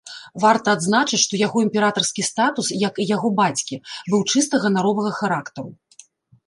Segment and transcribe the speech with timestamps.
[0.43, 3.81] Варта адзначыць, што яго імператарскі статус, як і яго бацькі,
[4.13, 5.69] быў чыста ганаровага характару.